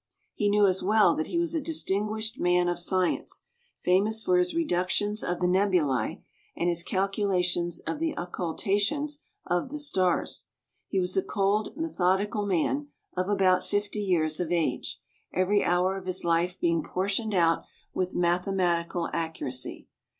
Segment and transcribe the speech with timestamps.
[0.33, 3.43] He knew, as well, that he was a distinguished man of science,
[3.77, 6.23] famous for his reductions of the nebulae
[6.57, 10.47] and his calculations of the occupations of the stars.
[10.87, 14.99] He was a cold, methodical man, of about fifty years of age,
[15.35, 17.63] every hour of his life being portioned out
[17.93, 19.87] with mathematical accuracy.